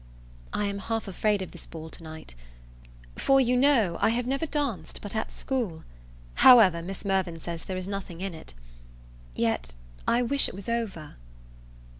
I 0.51 0.65
am 0.65 0.79
half 0.79 1.07
afraid 1.07 1.43
of 1.43 1.51
this 1.51 1.67
ball 1.67 1.91
to 1.91 2.01
night; 2.01 2.33
for, 3.17 3.39
you 3.39 3.55
know, 3.55 3.99
I 4.01 4.09
have 4.09 4.25
never 4.25 4.47
danced 4.47 4.99
but 4.99 5.15
at 5.15 5.31
school: 5.35 5.83
however, 6.33 6.81
Miss 6.81 7.05
Mirvan 7.05 7.37
says 7.39 7.65
there 7.65 7.77
is 7.77 7.87
nothing 7.87 8.19
in 8.19 8.33
it. 8.33 8.55
Yet, 9.35 9.75
I 10.07 10.23
wish 10.23 10.49
it 10.49 10.55
was 10.55 10.67
over. 10.67 11.17